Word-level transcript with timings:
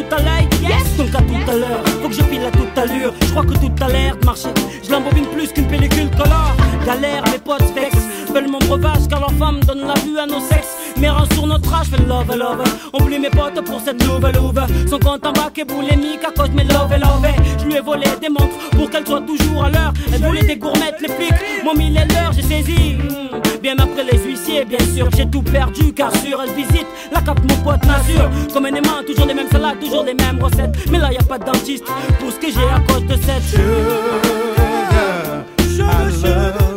tout 0.00 0.14
à 0.14 0.18
l'œil, 0.18 0.48
yes, 0.62 0.96
donc 0.96 1.14
à 1.14 1.18
tout 1.18 1.50
à 1.50 1.54
l'heure. 1.54 1.82
Faut 2.02 2.08
que 2.08 2.14
je 2.14 2.22
file 2.22 2.44
à 2.44 2.50
toute 2.50 2.78
allure, 2.78 3.12
je 3.20 3.30
crois 3.30 3.44
que 3.44 3.54
tout 3.54 3.84
a 3.84 3.88
l'air 3.88 4.16
de 4.16 4.24
marcher. 4.24 4.48
Je 4.82 4.90
l'embobine 4.90 5.26
plus 5.26 5.52
qu'une 5.52 5.66
pellicule 5.66 6.10
colore. 6.10 6.56
Galère, 6.86 7.22
mes 7.30 7.38
potes 7.38 7.72
vex, 7.74 7.96
veulent 8.32 8.48
mon 8.48 8.58
breuvage 8.58 9.08
car 9.08 9.20
leur 9.20 9.32
femme 9.32 9.60
donne 9.60 9.86
la 9.86 9.94
vue 9.94 10.18
à 10.18 10.26
nos 10.26 10.40
sexes. 10.40 10.76
Mais 10.96 11.08
sur 11.34 11.46
notre 11.46 11.72
âge, 11.74 11.88
fais 11.88 12.02
love, 12.02 12.34
love. 12.36 12.62
Oublie 12.94 13.18
mes 13.18 13.30
potes 13.30 13.60
pour 13.64 13.80
cette 13.80 14.02
nouvelle 14.04 14.34
louve. 14.34 14.60
Son 14.88 14.98
compte 14.98 15.24
en 15.26 15.32
bac 15.32 15.58
est 15.58 15.64
boulimique 15.64 16.24
à 16.26 16.30
cause 16.30 16.50
mes 16.50 16.64
love, 16.64 16.92
love. 16.92 17.26
Je 17.58 17.64
lui 17.66 17.74
ai 17.74 17.80
volé 17.80 18.06
des 18.20 18.28
montres 18.28 18.70
pour 18.72 18.90
qu'elle 18.90 19.06
soit 19.06 19.22
toujours 19.22 19.64
à 19.64 19.70
l'heure. 19.70 19.92
Elle 20.12 20.22
voulait 20.22 20.44
des 20.44 20.56
gourmettes, 20.56 21.00
les 21.00 21.08
flics 21.08 21.64
Mon 21.64 21.74
mis 21.74 21.90
les 21.90 22.04
leurs, 22.14 22.32
j'ai 22.32 22.42
saisi. 22.42 22.94
Hmm. 22.94 23.49
Bien 23.62 23.76
après 23.78 24.04
les 24.04 24.18
huissiers, 24.18 24.64
bien 24.64 24.78
sûr, 24.94 25.08
j'ai 25.14 25.28
tout 25.28 25.42
perdu 25.42 25.92
car 25.92 26.14
sur 26.16 26.42
elle 26.42 26.54
visite 26.54 26.86
la 27.12 27.20
cape 27.20 27.40
mon 27.40 27.56
pote 27.56 27.84
nassure. 27.84 28.30
Comme 28.52 28.64
un 28.64 28.74
aimant, 28.74 29.02
toujours 29.06 29.26
les 29.26 29.34
mêmes 29.34 29.50
salades, 29.50 29.78
toujours 29.80 30.04
les 30.04 30.14
mêmes 30.14 30.42
recettes. 30.42 30.74
Mais 30.90 30.98
là 30.98 31.12
y 31.12 31.18
a 31.18 31.22
pas 31.22 31.38
de 31.38 31.44
dentiste 31.44 31.84
pour 32.18 32.32
ce 32.32 32.38
que 32.38 32.50
j'ai 32.50 32.64
à 32.64 32.80
cause 32.88 33.04
de 33.04 33.16
cette. 33.22 33.42
Sugar, 33.42 33.70
sugar, 35.58 36.10
sugar. 36.10 36.69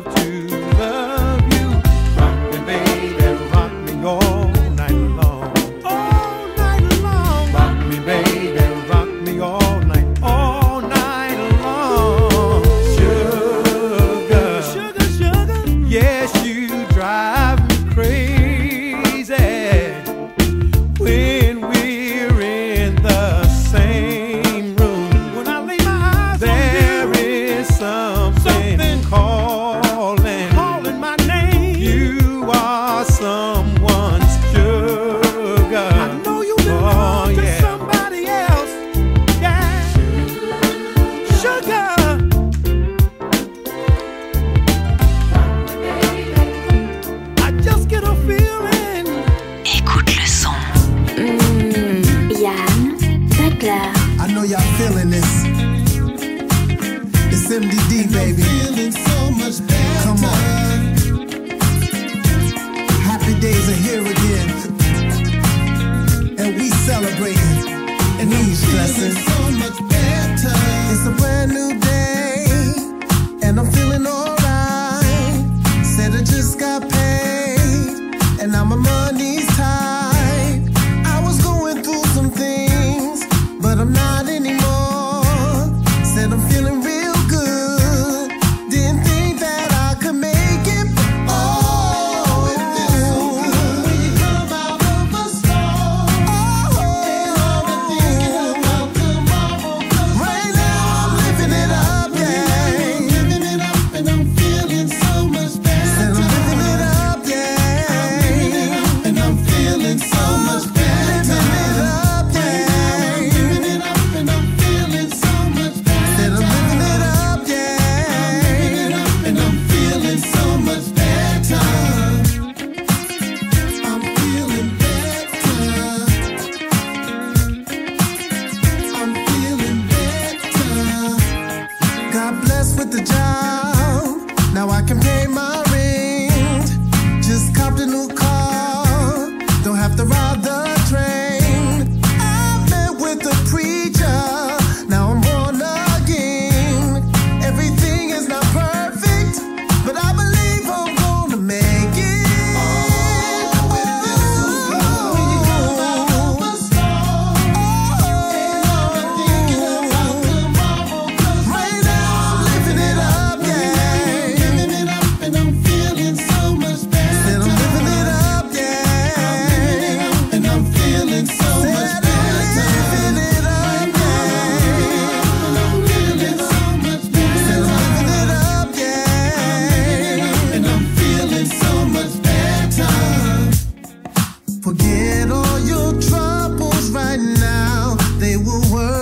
and 78.44 78.58
I'm 78.58 78.74
a 78.74 78.93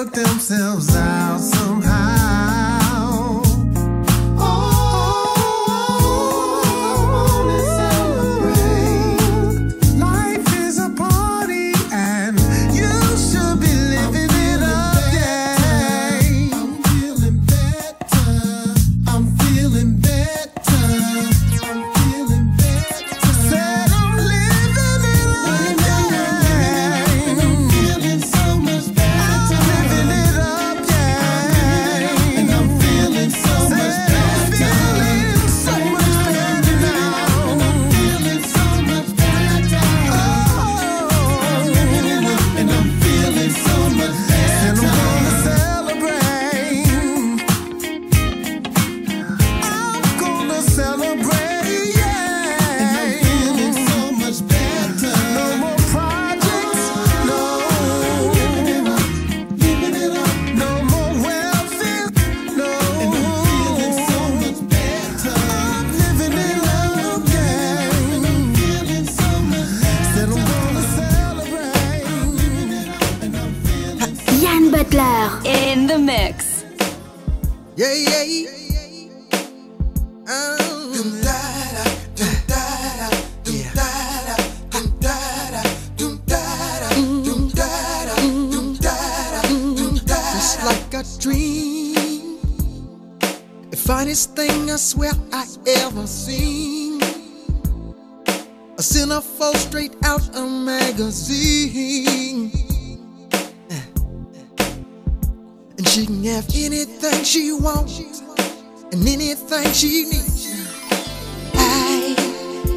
themselves 0.05 0.95
out. 0.95 1.20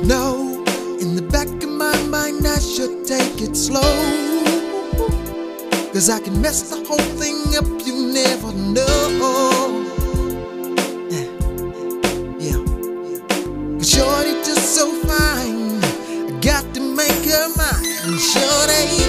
No, 0.06 0.62
in 1.00 1.16
the 1.16 1.22
back 1.22 1.48
of 1.48 1.70
my 1.70 1.96
mind 2.02 2.46
I 2.46 2.58
should 2.58 3.06
take 3.06 3.40
it 3.40 3.56
slow. 3.56 3.80
Cause 5.94 6.10
I 6.10 6.20
can 6.20 6.42
mess 6.42 6.68
the 6.68 6.76
whole 6.86 6.98
thing 7.16 7.56
up, 7.56 7.64
you 7.86 8.12
never 8.12 8.52
know. 8.52 9.82
Yeah. 12.38 12.58
Cause 13.78 13.90
shorty 13.90 14.32
just 14.44 14.74
so 14.76 14.92
fine. 15.04 15.82
I 15.82 16.38
got 16.42 16.74
to 16.74 16.80
make 16.80 17.24
her 17.24 17.48
mine. 17.56 18.18
Shorty. 18.18 19.03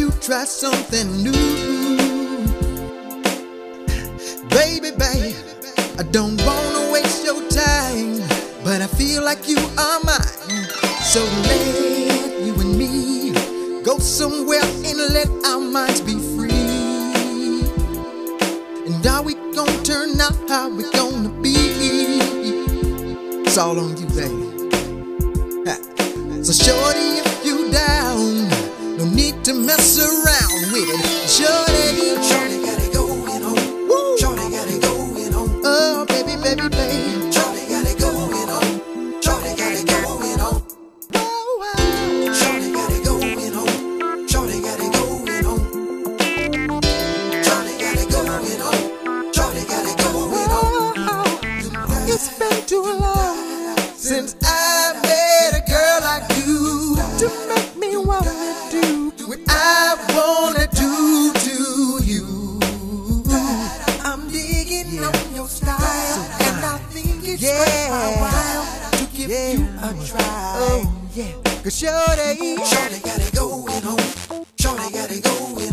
you 0.00 0.10
try 0.12 0.46
something 0.46 1.08
new? 1.22 1.32
Baby, 4.48 4.90
babe, 4.96 5.36
I 5.98 6.04
don't 6.10 6.40
wanna 6.40 6.90
waste 6.90 7.22
your 7.22 7.42
time, 7.50 8.16
but 8.64 8.80
I 8.80 8.86
feel 8.86 9.22
like 9.22 9.46
you 9.46 9.58
are 9.76 10.00
mine. 10.02 10.64
So 11.12 11.20
let 11.48 12.46
you 12.46 12.54
and 12.64 12.78
me 12.78 13.32
go 13.82 13.98
somewhere 13.98 14.64
and 14.88 14.98
let 15.12 15.28
our 15.44 15.60
minds 15.60 16.00
be 16.00 16.16
free. 16.34 17.60
And 18.86 19.06
are 19.06 19.22
we 19.22 19.34
gonna 19.54 19.82
turn 19.82 20.18
out 20.18 20.48
how 20.48 20.70
we 20.70 20.84
gonna 20.92 21.28
be? 21.42 21.56
It's 23.44 23.58
all 23.58 23.78
on 23.78 23.98
you, 23.98 24.06
babe. 24.16 24.39
your 65.34 65.48
style, 65.48 65.78
so 65.78 66.20
and 66.44 66.64
I 66.64 66.78
think 66.90 67.26
it's 67.26 67.42
yeah. 67.42 67.58
worth 67.58 67.90
my 67.90 68.10
while 68.20 68.90
to 68.92 69.16
give 69.16 69.30
yeah. 69.30 69.52
you 69.52 69.64
a 69.78 70.06
try. 70.06 70.20
Oh, 70.60 70.92
yeah. 71.14 71.32
Cause 71.62 71.78
Shorty, 71.78 72.56
Shorty 72.56 73.00
got 73.00 73.20
it 73.20 73.34
going 73.34 73.84
on. 73.84 74.46
Shorty 74.58 74.92
got 74.92 75.10
it 75.10 75.24
going 75.24 75.69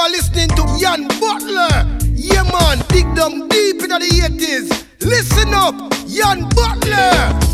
are 0.00 0.08
listening 0.08 0.48
to 0.48 0.64
Jan 0.80 1.06
Butler. 1.20 1.86
Yeah, 2.14 2.44
man, 2.44 2.78
dig 2.88 3.04
them 3.14 3.48
deep 3.48 3.82
into 3.82 3.98
the 3.98 4.08
80s. 4.08 4.86
Listen 5.00 5.52
up, 5.52 5.74
Jan 6.08 6.48
Butler. 6.56 7.49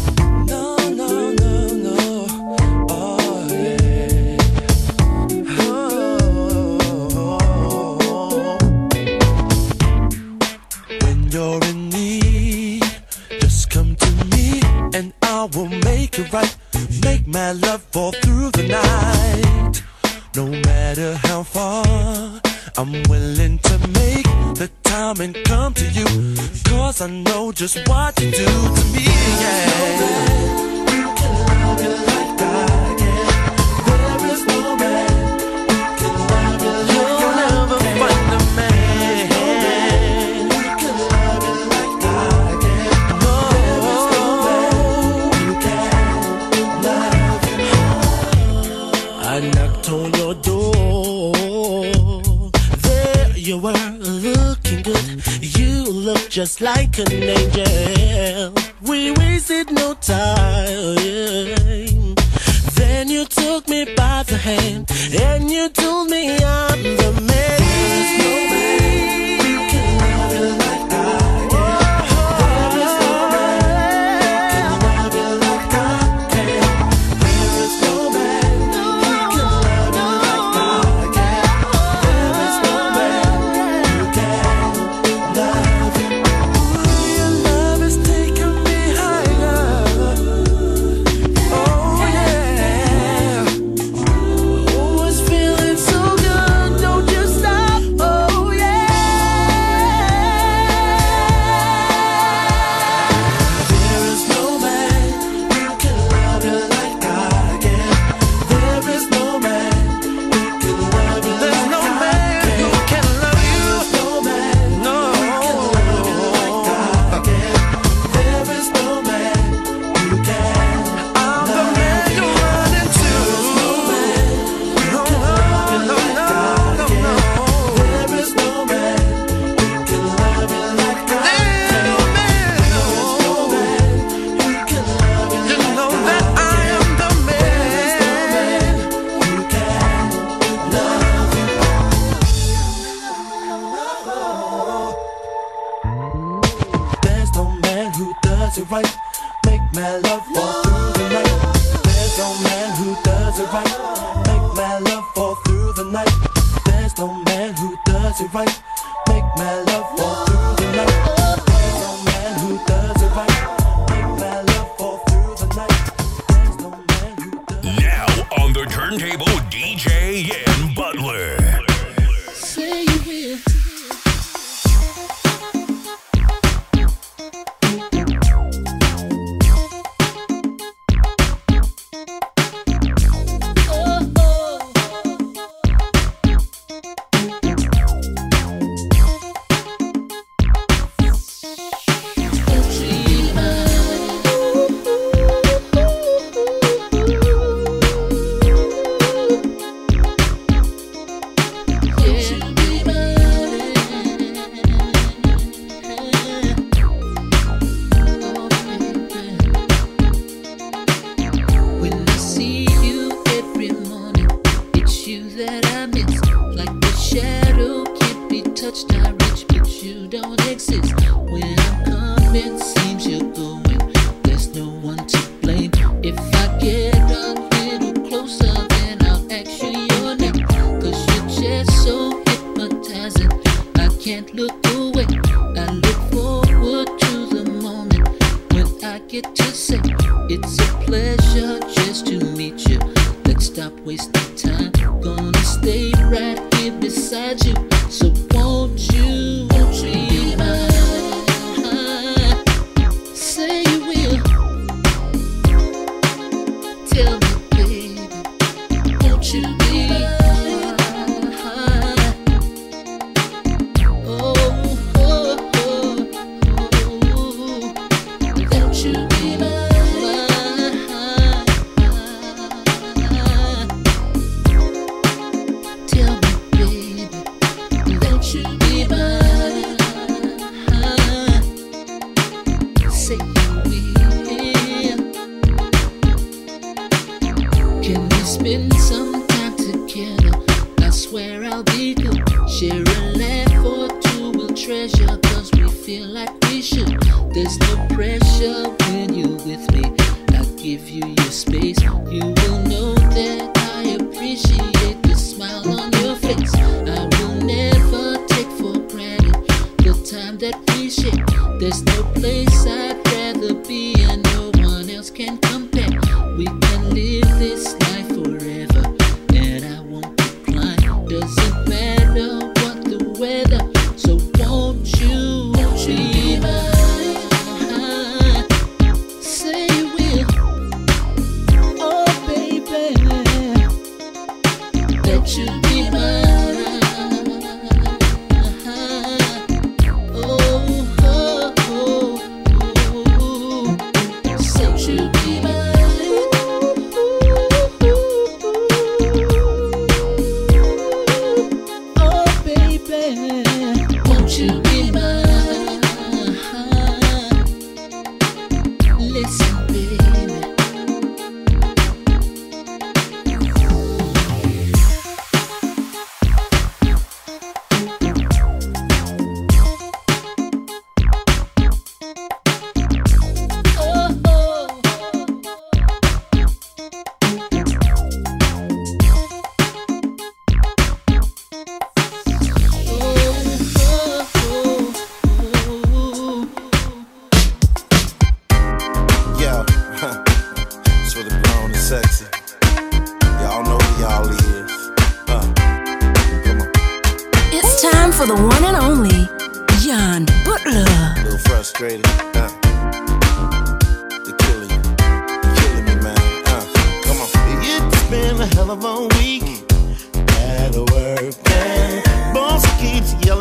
give 300.67 300.91
you 300.91 301.07
your 301.07 301.31
space, 301.31 301.81
you 301.81 301.93
will 301.95 302.59
know 302.65 302.95
that. 302.95 303.46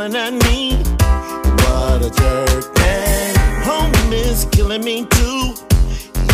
falling 0.06 0.16
on 0.16 0.38
me. 0.40 0.76
What 1.64 2.06
a 2.06 2.10
jerk, 2.10 2.78
man. 2.78 3.36
Home 3.64 4.14
is 4.14 4.46
killing 4.52 4.84
me 4.84 5.06
too. 5.06 5.54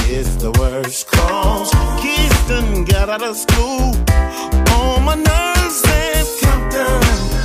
It's 0.07 0.35
the 0.35 0.51
worst 0.59 1.07
cause. 1.07 1.71
Kids 2.01 2.91
got 2.91 3.09
out 3.09 3.23
of 3.23 3.37
school. 3.37 3.95
On 4.75 5.03
my 5.03 5.15
nerves 5.15 5.83
and 5.87 6.71
come. 6.71 7.40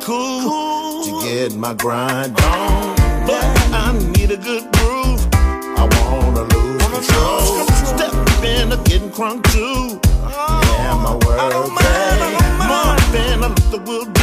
cool, 0.00 0.40
cool. 0.42 1.20
to 1.20 1.26
get 1.26 1.54
my 1.56 1.74
grind 1.74 2.38
on. 2.40 2.96
But 3.26 3.44
I 3.72 3.92
need 4.16 4.30
a 4.30 4.36
good 4.36 4.64
groove. 4.72 5.26
I 5.32 5.88
wanna 5.96 6.42
lose 6.42 6.82
wanna 6.82 6.96
control. 6.96 7.66
control. 7.66 7.98
Step 7.98 8.44
in, 8.44 8.72
I'm 8.72 8.84
getting 8.84 9.10
crunk 9.10 9.42
too. 9.52 10.00
Oh, 10.22 10.60
yeah, 10.78 10.94
my 10.94 11.12
world. 11.12 11.40
I 11.40 11.48
don't 11.50 11.74
mind, 11.74 11.86
I 11.86 12.38
don't 12.38 12.58
mind. 12.58 12.70
More 12.70 13.12
than 13.12 13.44
I 13.44 13.48
look 13.48 13.70
the 13.70 13.90
world 13.90 14.15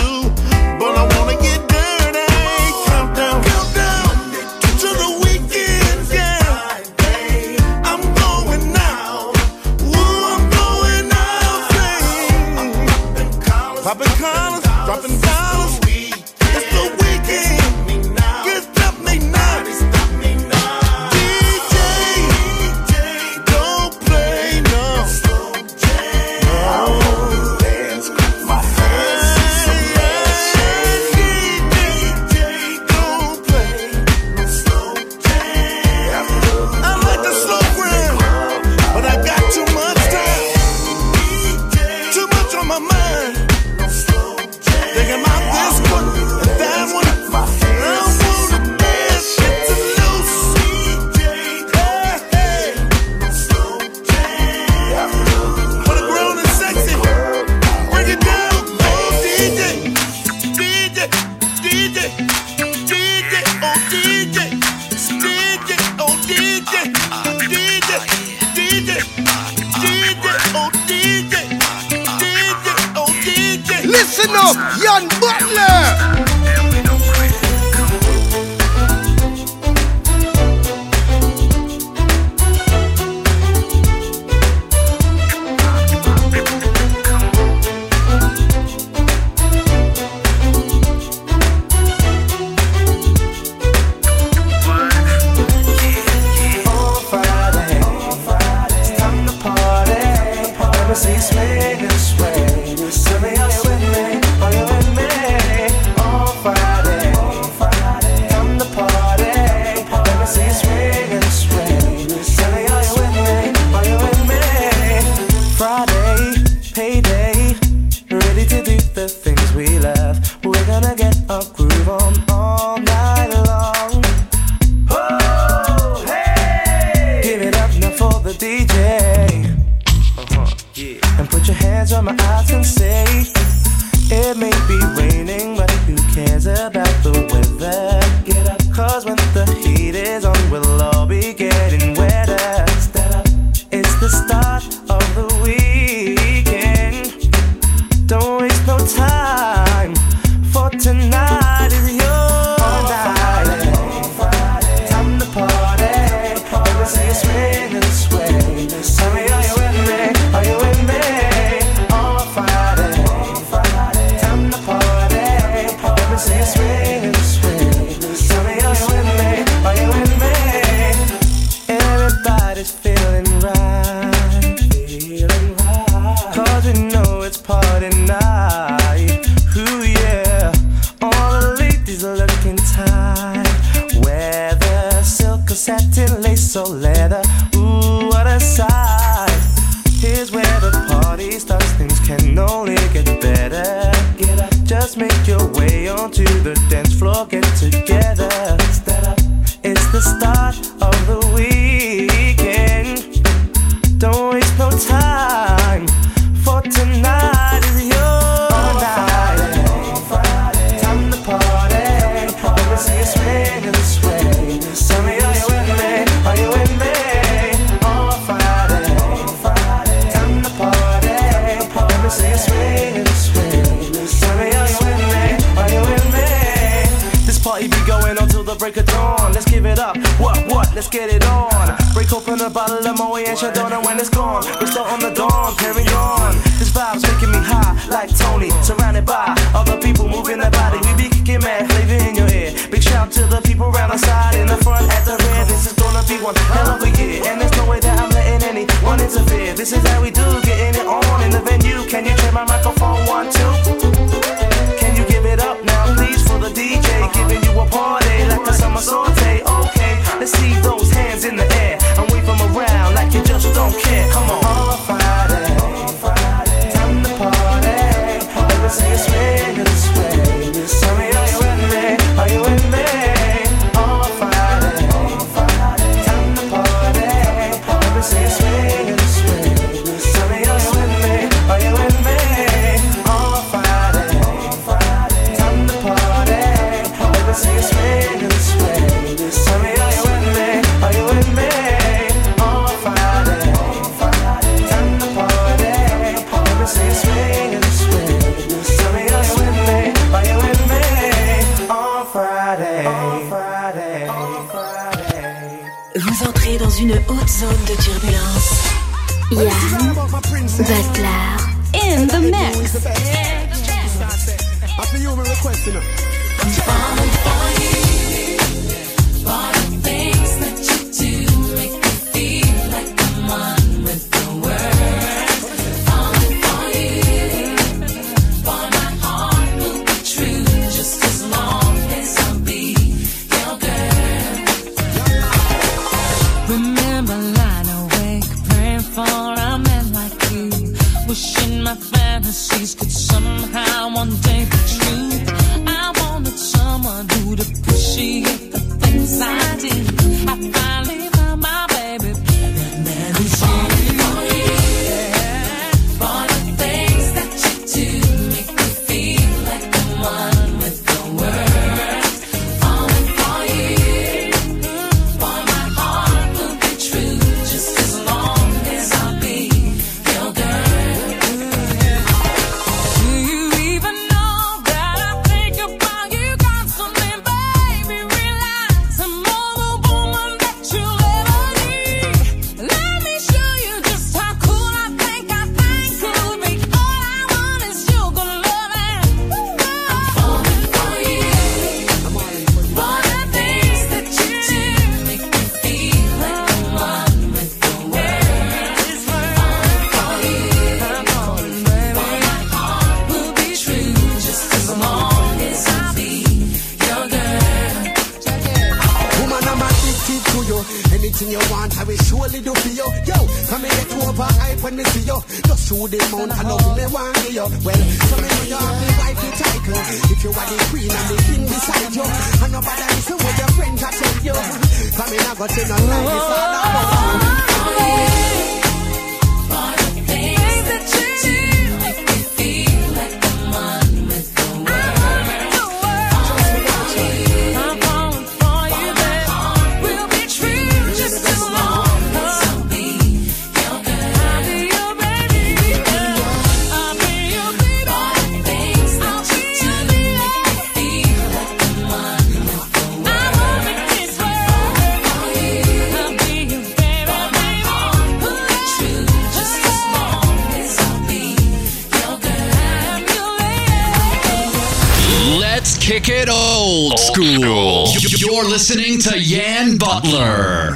Butler. 469.94 470.74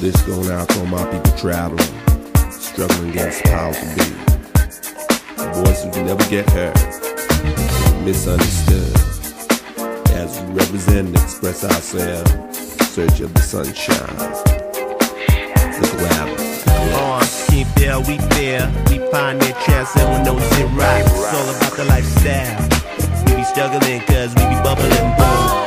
This 0.00 0.20
going 0.22 0.50
out 0.50 0.68
to 0.70 0.84
my 0.86 1.04
people 1.12 1.30
traveling, 1.38 1.78
struggling 2.50 3.10
against 3.10 3.44
the 3.44 3.50
powers 3.50 3.78
to 3.78 3.86
be. 3.94 4.10
The 5.36 5.62
voice 5.62 5.84
who 5.84 5.92
can 5.92 6.06
never 6.06 6.28
get 6.28 6.50
heard, 6.50 6.74
misunderstood. 8.04 8.96
As 10.16 10.40
we 10.40 10.54
represent 10.54 11.06
and 11.06 11.16
express 11.16 11.62
ourselves, 11.62 12.58
search 12.88 13.20
of 13.20 13.32
the 13.34 13.40
sunshine. 13.40 14.16
The 15.78 15.86
glamour. 15.98 16.98
On, 16.98 17.22
keep 17.46 17.68
there, 17.76 18.00
we 18.00 18.16
there. 18.34 18.66
We 18.88 18.98
find 19.08 19.40
pioneer 19.40 19.54
chance 19.64 19.96
and 19.96 20.10
with 20.10 20.26
no 20.26 20.66
right. 20.76 21.04
It's 21.04 21.32
all 21.32 21.56
about 21.56 21.76
the 21.76 21.84
lifestyle 21.84 22.71
we 23.42 23.46
struggling 23.46 24.00
cause 24.02 24.30
we 24.36 24.44
be 24.46 24.58
bubbling 24.62 25.08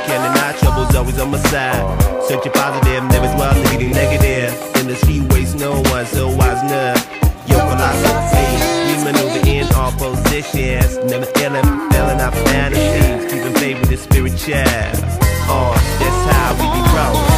Can't 0.07 0.23
deny 0.23 0.55
troubles 0.59 0.95
always 0.95 1.19
on 1.19 1.31
my 1.31 1.39
side. 1.51 1.83
Searching 2.23 2.53
positive, 2.53 3.03
never 3.11 3.27
while 3.37 3.57
leading 3.67 3.91
negative. 3.91 4.53
In 4.79 4.87
the 4.87 4.95
street 4.95 5.23
waste 5.33 5.57
no 5.57 5.81
one 5.91 6.05
so 6.05 6.29
wise 6.29 6.61
enough. 6.63 7.01
Your 7.47 7.59
philosophy, 7.59 8.47
we 8.87 8.93
maneuver 9.03 9.41
in 9.47 9.67
all 9.75 9.91
positions. 9.91 10.97
Never 11.11 11.27
ill 11.43 11.55
failing 11.91 12.21
our 12.25 12.31
fantasies. 12.47 13.31
Keeping 13.31 13.55
faith 13.59 13.79
with 13.81 13.89
the 13.89 13.97
spirit 13.97 14.37
child 14.37 14.95
Oh, 15.47 15.73
that's 15.99 16.21
how 16.31 16.53
we 16.59 16.65
be 16.75 16.81
growing. 16.91 17.34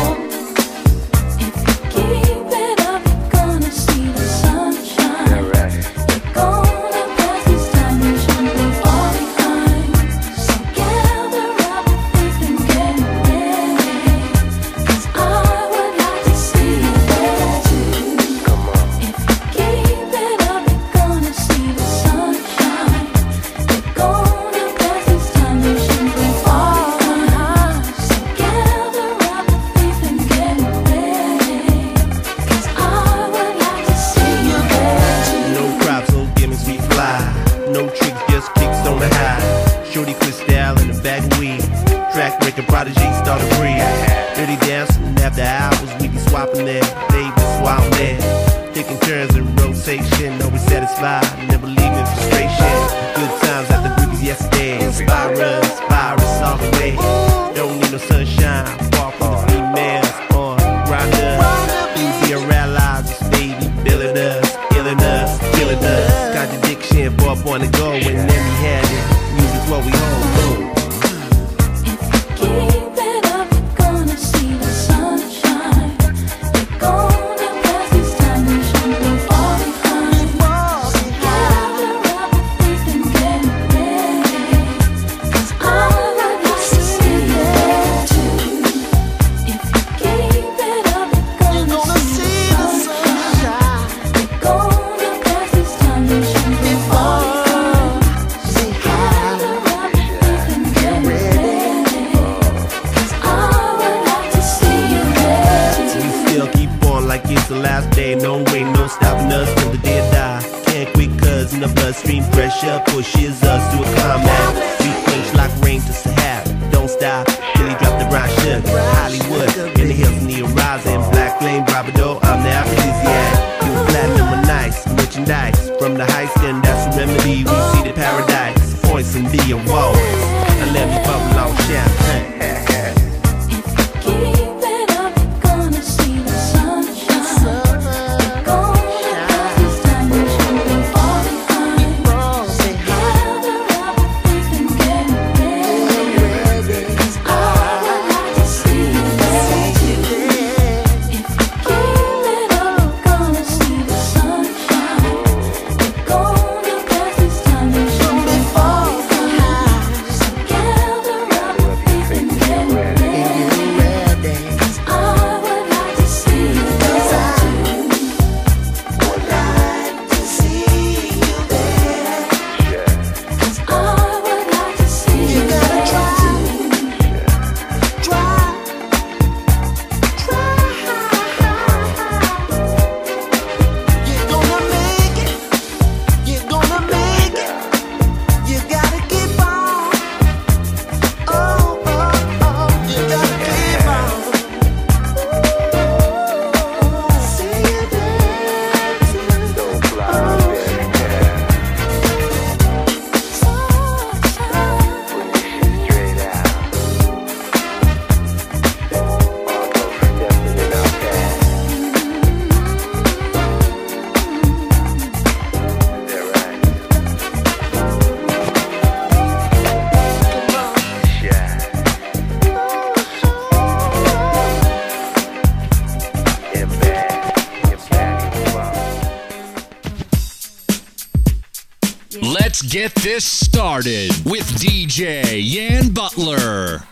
get 232.77 232.93
this 233.01 233.25
started 233.25 234.11
with 234.23 234.45
DJ 234.61 235.41
Yan 235.41 235.89
Butler. 235.89 236.83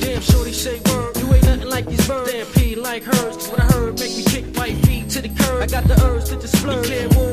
Damn, 0.00 0.22
shorty, 0.22 0.52
say 0.52 0.80
word. 0.88 1.14
You 1.18 1.34
ain't 1.34 1.44
nothing 1.44 1.68
like 1.68 1.86
these 1.86 2.08
birds. 2.08 2.32
Damn, 2.32 2.82
like 2.82 3.02
hers. 3.02 3.36
Cause 3.36 3.50
what 3.50 3.60
I 3.60 3.64
heard 3.64 4.00
make 4.00 4.16
me 4.16 4.24
kick 4.24 4.56
my 4.56 4.72
feet 4.86 5.10
to 5.10 5.20
the 5.20 5.28
curb. 5.28 5.62
I 5.62 5.66
got 5.66 5.84
the 5.84 6.02
urge 6.02 6.24
to 6.30 6.36
just 6.36 6.56
flirt. 6.56 6.88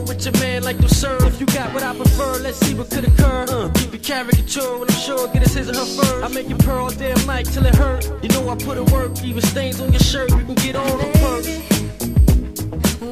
With 0.09 0.25
your 0.25 0.33
man 0.43 0.63
like. 0.63 0.75
If 0.81 1.39
you 1.39 1.45
got 1.45 1.73
what 1.73 1.83
I 1.83 1.95
prefer, 1.95 2.39
let's 2.39 2.57
see 2.57 2.75
what 2.75 2.91
could 2.91 3.05
occur. 3.05 3.45
Uh, 3.47 3.71
keep 3.75 3.93
caricature 4.03 4.77
when 4.77 4.89
I'm 4.89 4.99
sure 4.99 5.29
get 5.29 5.43
his 5.43 5.53
his 5.53 5.69
and 5.69 5.77
her 5.77 5.85
fur. 5.85 6.21
I 6.21 6.27
make 6.27 6.49
you 6.49 6.57
damn 6.57 7.25
night 7.25 7.45
till 7.45 7.65
it 7.65 7.75
hurt. 7.75 8.11
You 8.21 8.27
know 8.29 8.49
I 8.49 8.57
put 8.57 8.77
work, 8.91 9.23
even 9.23 9.41
stains 9.41 9.79
on 9.79 9.93
your 9.93 10.01
shirt. 10.01 10.29
You 10.31 10.43
can 10.43 10.55
get 10.55 10.75
all 10.75 10.97
the 10.97 11.07
perks. 11.23 11.61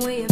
Baby, 0.06 0.28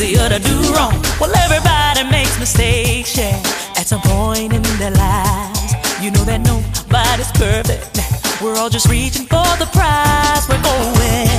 easier 0.00 0.28
to 0.28 0.38
do 0.38 0.56
wrong. 0.72 0.94
Well, 1.20 1.32
everybody 1.36 2.10
makes 2.10 2.38
mistakes, 2.38 3.16
yeah. 3.16 3.36
At 3.76 3.86
some 3.86 4.00
point 4.00 4.52
in 4.52 4.62
their 4.78 4.90
lives, 4.92 5.74
you 6.02 6.10
know 6.10 6.24
that 6.24 6.40
nobody's 6.40 7.30
perfect. 7.32 8.00
We're 8.42 8.56
all 8.56 8.70
just 8.70 8.88
reaching 8.88 9.26
for 9.26 9.44
the 9.58 9.68
prize. 9.72 10.48
We're 10.48 10.62
going. 10.62 11.29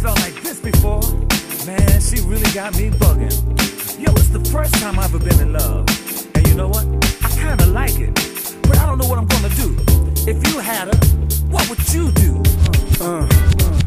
felt 0.00 0.18
like 0.20 0.42
this 0.42 0.58
before. 0.58 1.02
Man, 1.66 2.00
she 2.00 2.20
really 2.22 2.50
got 2.52 2.74
me 2.76 2.88
bugging. 2.88 3.36
Yo, 4.00 4.10
it's 4.12 4.28
the 4.28 4.40
first 4.50 4.72
time 4.76 4.98
I've 4.98 5.14
ever 5.14 5.22
been 5.22 5.38
in 5.40 5.52
love. 5.52 5.86
And 6.34 6.46
you 6.48 6.54
know 6.54 6.68
what? 6.68 6.86
I 7.22 7.28
kinda 7.36 7.66
like 7.66 7.98
it. 8.00 8.14
But 8.62 8.78
I 8.78 8.86
don't 8.86 8.96
know 8.96 9.06
what 9.06 9.18
I'm 9.18 9.26
gonna 9.26 9.54
do. 9.56 9.76
If 10.26 10.38
you 10.48 10.58
had 10.58 10.88
her, 10.88 11.00
what 11.50 11.68
would 11.68 11.92
you 11.92 12.10
do? 12.12 12.42
Uh, 12.98 13.28
uh. 13.28 13.79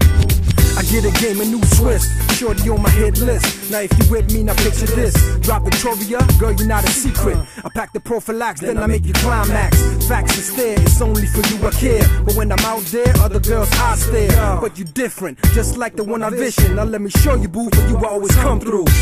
I 0.84 0.86
get 0.92 1.06
a 1.06 1.12
game, 1.22 1.40
a 1.40 1.46
new 1.46 1.62
twist. 1.78 2.12
Shorty 2.38 2.70
on 2.70 2.82
my 2.82 2.90
hit 2.90 3.18
list. 3.20 3.72
Now 3.72 3.80
if 3.80 3.98
you 3.98 4.04
with 4.12 4.34
me, 4.34 4.44
now 4.44 4.54
picture 4.56 4.86
this. 4.88 5.14
Drop 5.40 5.64
Victoria, 5.64 6.20
girl, 6.38 6.52
you're 6.52 6.68
not 6.68 6.84
a 6.84 6.90
secret. 6.90 7.38
I 7.64 7.70
pack 7.70 7.94
the 7.94 8.02
prophylax, 8.02 8.60
then 8.60 8.78
I 8.78 8.86
make 8.88 9.06
you 9.06 9.14
climax. 9.14 9.82
Facts 10.08 10.38
is 10.38 10.54
there, 10.56 10.78
it's 10.82 11.02
only 11.02 11.26
for 11.26 11.40
you 11.48 11.66
I 11.66 11.72
care. 11.72 12.06
But 12.26 12.36
when 12.36 12.52
I'm 12.52 12.60
out 12.66 12.82
there, 12.92 13.14
other 13.20 13.40
girls 13.40 13.72
I 13.72 13.96
stare. 13.96 14.58
But 14.60 14.78
you 14.78 14.84
different, 14.84 15.42
just 15.54 15.78
like 15.78 15.96
the 15.96 16.04
one 16.04 16.22
I 16.22 16.30
vision. 16.30 16.76
Now 16.76 16.84
let 16.84 17.00
me 17.00 17.10
show 17.10 17.36
you, 17.36 17.48
boo, 17.48 17.70
for 17.70 17.88
you 17.88 17.96
always 18.06 18.36
come 18.36 18.60
through. 18.60 18.84
Cause 18.84 18.98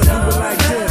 I 0.00 0.04
do 0.06 0.28
it 0.28 0.36
like 0.40 0.58
this. 0.58 0.85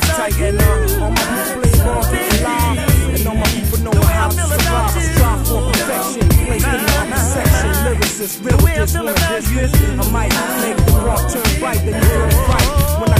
up 0.00 0.16
tight 0.16 0.40
and 0.40 0.60
I'm 0.60 1.02
on 1.02 1.14
my 1.14 1.24
display 1.36 1.80
on 1.84 2.02
the 2.02 2.42
line. 2.44 2.78
And 3.14 3.26
all 3.26 3.34
my 3.34 3.46
people 3.46 3.78
know 3.84 4.00
how 4.00 4.28
to 4.28 4.34
survive. 4.34 4.90
Strive 5.02 5.46
for 5.46 5.60
perfection, 5.72 6.28
place 6.46 6.64
in 6.64 7.10
my 7.10 7.16
section. 7.16 7.70
Lyricist, 7.84 8.44
real 8.44 8.58
this, 8.58 8.94
real 8.94 9.14
business. 9.28 9.72
I 9.74 10.10
might 10.10 10.32
make 10.62 10.76
the 10.76 10.92
broad 11.00 11.22
turn 11.30 11.62
right, 11.62 11.80
then 11.84 12.02
you're 12.02 12.26
right. 12.48 13.00
When 13.00 13.10
I 13.12 13.19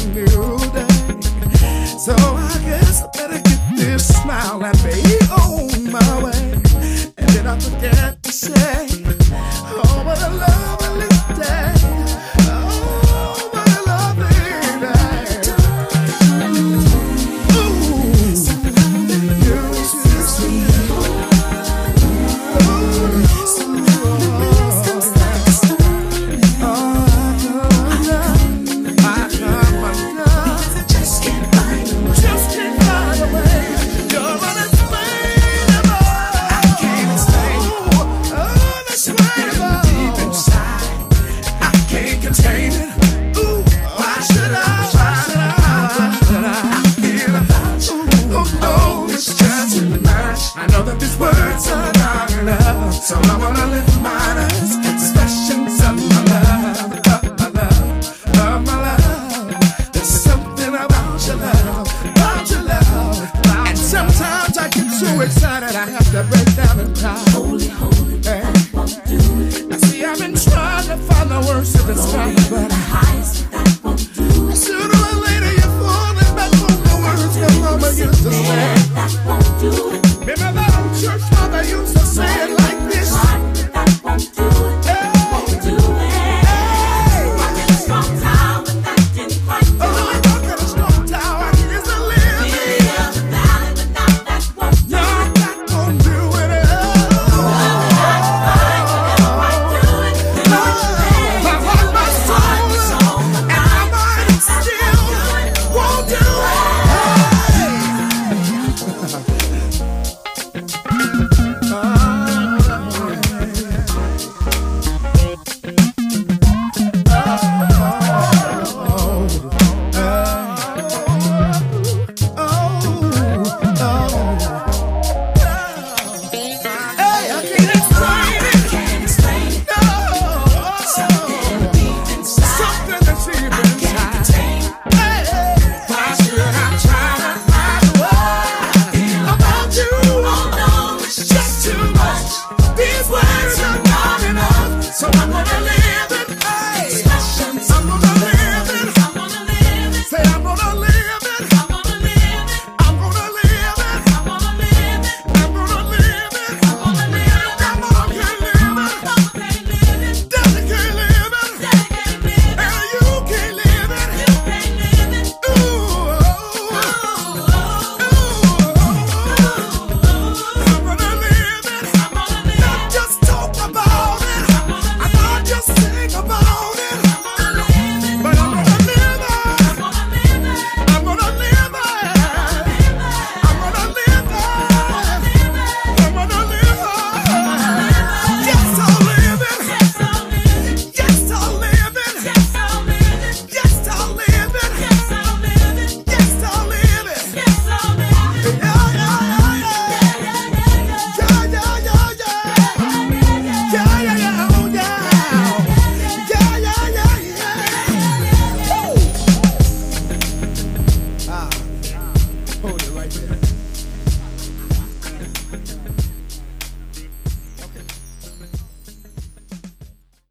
I'm 0.00 0.14
good. 0.14 0.29